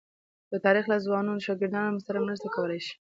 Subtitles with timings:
[0.51, 2.95] د تاریخ له ځوانو شاګردانو سره مرسته کولای شي.